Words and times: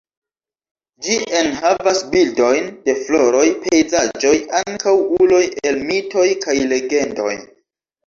Ĝi 1.07 1.17
enhavas 1.39 1.99
bildojn 2.15 2.73
de 2.89 2.97
floroj, 3.03 3.45
pejzaĝoj 3.67 4.35
ankaŭ 4.65 4.97
uloj 5.21 5.45
el 5.71 5.81
mitoj 5.93 6.29
kaj 6.49 6.61
legendoj. 6.77 7.41